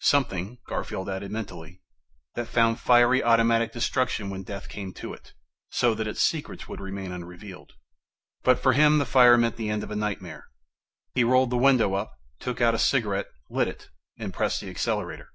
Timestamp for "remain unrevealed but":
6.82-8.58